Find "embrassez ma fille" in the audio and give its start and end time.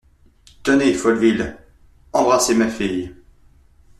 2.11-3.13